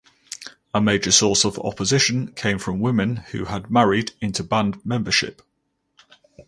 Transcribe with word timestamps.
A 0.73 0.81
major 0.81 1.11
source 1.11 1.45
of 1.45 1.59
opposition 1.59 2.31
came 2.31 2.57
from 2.57 2.79
women 2.79 3.17
who 3.17 3.45
had 3.45 3.69
married 3.69 4.13
into 4.19 4.43
band 4.43 4.83
membership. 4.83 5.43